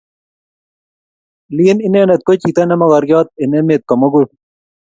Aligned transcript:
lin 1.55 1.77
inendet 1.87 2.21
ko 2.25 2.31
chito 2.41 2.61
ne 2.65 2.75
mogoriot 2.79 3.27
eng 3.41 3.55
emet 3.59 3.81
komugul 3.89 4.25